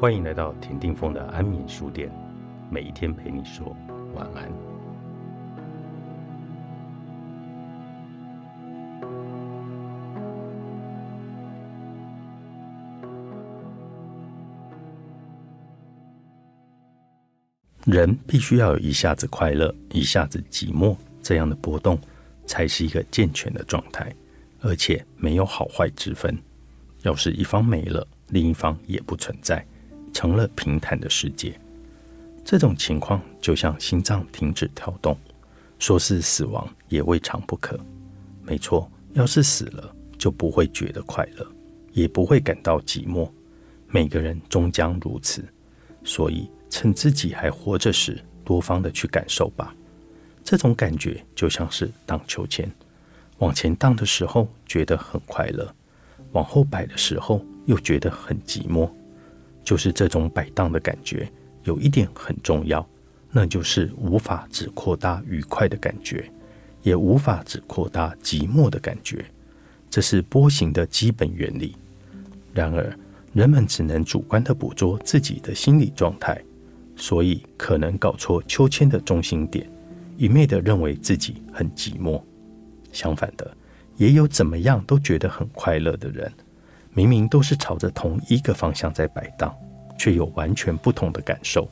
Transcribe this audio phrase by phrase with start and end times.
[0.00, 2.10] 欢迎来到田定峰的安眠书店，
[2.70, 3.76] 每一天陪你说
[4.14, 4.50] 晚安。
[17.84, 22.00] 人必须要有一下子快乐，一下子寂寞，这样的波动
[22.46, 24.10] 才是一个健全的状态，
[24.62, 26.34] 而且没有好坏之分。
[27.02, 29.62] 要是一方没了，另一方也不存在。
[30.12, 31.58] 成了平坦的世界，
[32.44, 35.16] 这种情况就像心脏停止跳动，
[35.78, 37.78] 说是死亡也未尝不可。
[38.42, 41.46] 没错，要是死了，就不会觉得快乐，
[41.92, 43.30] 也不会感到寂寞。
[43.88, 45.44] 每个人终将如此，
[46.04, 49.74] 所以趁自己还活着时，多方的去感受吧。
[50.42, 52.70] 这种感觉就像是荡秋千，
[53.38, 55.72] 往前荡的时候觉得很快乐，
[56.32, 58.90] 往后摆的时候又觉得很寂寞。
[59.62, 61.30] 就是这种摆荡的感觉，
[61.64, 62.86] 有一点很重要，
[63.30, 66.30] 那就是无法只扩大愉快的感觉，
[66.82, 69.24] 也无法只扩大寂寞的感觉，
[69.88, 71.76] 这是波形的基本原理。
[72.52, 72.92] 然而，
[73.32, 76.42] 人们只能主观的捕捉自己的心理状态，
[76.96, 79.70] 所以可能搞错秋千的中心点，
[80.16, 82.20] 一昧的认为自己很寂寞。
[82.90, 83.56] 相反的，
[83.96, 86.32] 也有怎么样都觉得很快乐的人。
[86.92, 89.54] 明明都是朝着同一个方向在摆荡，
[89.98, 91.68] 却有完全不同的感受。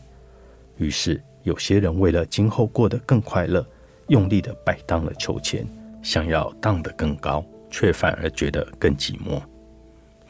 [0.77, 3.67] 于是，有些人为了今后过得更快乐，
[4.07, 5.67] 用力的摆荡了秋千，
[6.03, 9.43] 想要荡得更高，却反而觉得更寂寞。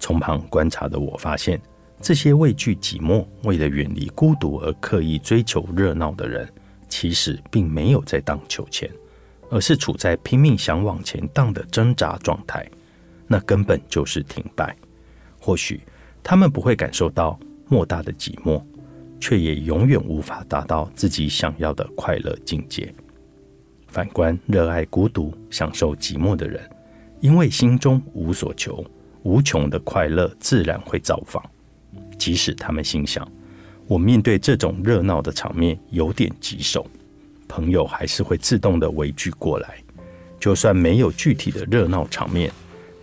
[0.01, 1.61] 从旁观察的我发现，
[2.01, 6.49] 这些畏惧寂寞、为了远离孤独而刻意追求热闹的人，
[6.89, 8.89] 其实并没有在荡秋千，
[9.51, 12.67] 而是处在拼命想往前荡的挣扎状态。
[13.29, 14.75] 那根本就是停摆。
[15.39, 15.81] 或许
[16.25, 18.61] 他们不会感受到莫大的寂寞，
[19.21, 22.93] 却也永远无法达到自己想要的快乐境界。
[23.87, 26.61] 反观热爱孤独、享受寂寞的人，
[27.21, 28.85] 因为心中无所求，
[29.23, 31.43] 无穷的快乐自然会造访。
[32.19, 33.27] 即使他们心想
[33.87, 36.87] ：“我面对这种热闹的场面有点棘手”，
[37.49, 39.77] 朋友还是会自动的围聚过来。
[40.39, 42.53] 就算没有具体的热闹场面。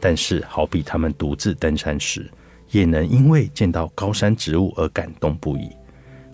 [0.08, 2.30] 但是，好比他们独自登山时，
[2.70, 5.76] 也能因为见到高山植物而感动不已；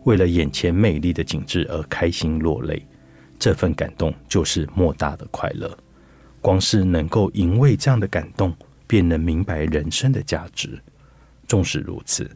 [0.03, 2.85] 为了眼前美丽的景致而开心落泪。
[3.39, 5.73] 这份感动就是莫大的快乐。
[6.41, 8.53] 光是能够因为这样的感动，
[8.87, 10.77] 便能明白人生的价值。
[11.47, 12.29] 纵使如此，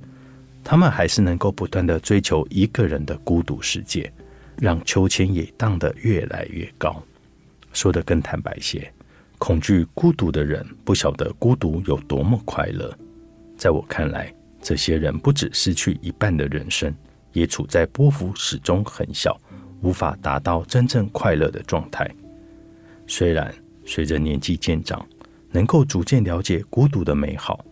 [0.63, 4.09] 他们还是能够不断的追求一个人的孤独世界，
[4.57, 7.03] 让秋千也荡得越来越高。
[7.73, 8.89] 说得更坦白些。
[9.45, 12.91] 恐惧孤独的人不晓得孤独有多么快乐。
[13.55, 16.91] 在我看来，这些人不止失去一半的人生，
[17.31, 19.39] 也处在波幅始终很小、
[19.83, 22.09] 无法达到真正快乐的状态。
[23.05, 23.53] 虽然
[23.85, 25.07] 随着年纪渐长，
[25.51, 27.63] 能够逐渐了解孤独的美好，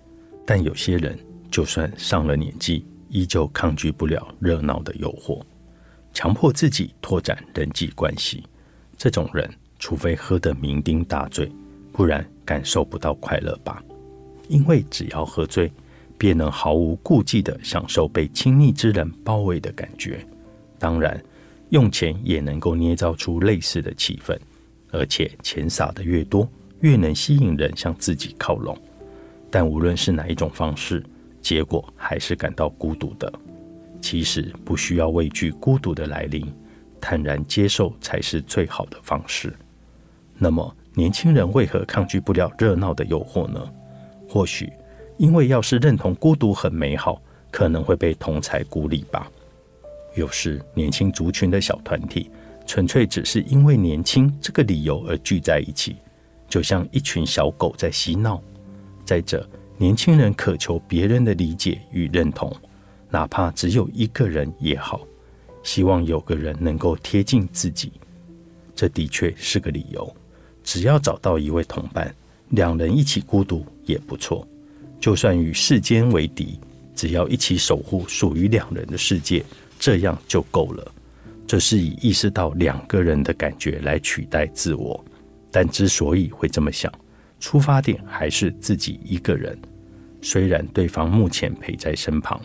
[0.46, 1.18] 但有些人
[1.50, 5.42] 就算上了年纪，依旧抗拒不了热闹的诱惑，
[6.14, 8.44] 强迫自己拓展人际关系。
[8.96, 9.52] 这种人。
[9.80, 11.52] 除非喝得酩酊大醉，
[11.94, 13.82] 不然感受不到快乐吧。
[14.50, 15.72] 因为只要喝醉，
[16.18, 20.26] 便能毫无顾忌地享受被亲密之人包围的感觉。
[20.78, 21.24] 当然，
[21.70, 24.38] 用钱也能够捏造出类似的气氛，
[24.92, 26.48] 而且钱撒得越多，
[26.82, 28.78] 越能吸引人向自己靠拢。
[29.50, 31.02] 但无论是哪一种方式，
[31.42, 33.32] 结果还是感到孤独的。
[34.02, 36.46] 其实不需要畏惧孤独的来临，
[37.00, 39.56] 坦然接受才是最好的方式。
[40.38, 43.60] 那么，年轻人为何抗拒不了热闹的诱惑呢？
[44.30, 44.72] 或许，
[45.18, 47.22] 因为要是认同孤独很美好，
[47.52, 49.30] 可能会被同才孤立吧。
[50.16, 52.30] 有时，年轻族群的小团体，
[52.68, 55.96] 纯粹只是因为年轻这个理由而聚在一起，
[56.48, 58.40] 就像一群小狗在嬉闹。
[59.04, 59.48] 再者，
[59.78, 62.56] 年轻人渴求别人的理解与认同，
[63.10, 65.02] 哪怕只有一个人也好，
[65.64, 67.92] 希望有个人能够贴近自己，
[68.76, 70.16] 这的确是个理由。
[70.64, 72.14] 只要找到一位同伴，
[72.50, 74.48] 两人一起孤独也不错。
[75.00, 76.60] 就算与世间为敌，
[76.96, 79.44] 只要一起守护属于两人的世界，
[79.78, 80.92] 这样就够了。
[81.46, 85.04] 这是以意识到两个人的感觉来取代自我。
[85.52, 86.92] 但之所以会这么想，
[87.40, 89.58] 出发点还是自己一个人。
[90.22, 92.42] 虽然对方目前陪在身旁，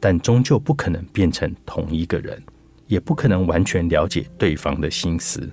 [0.00, 2.42] 但终究不可能变成同一个人，
[2.86, 5.46] 也不可能完全了解对方的心思，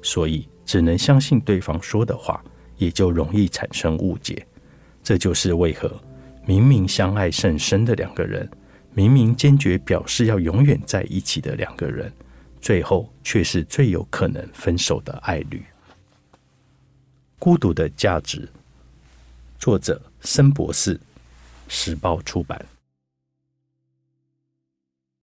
[0.00, 0.48] 所以。
[0.64, 2.42] 只能相信对方说的话，
[2.76, 4.46] 也就容易产生误解。
[5.02, 5.92] 这就是为何
[6.46, 8.48] 明明相爱甚深的两个人，
[8.94, 12.12] 明明坚决表示要永远在一起的两个人，
[12.60, 15.62] 最后却是最有可能分手的爱侣。
[17.38, 18.48] 孤独的价值，
[19.58, 21.00] 作者申博士，
[21.66, 22.64] 时报出版。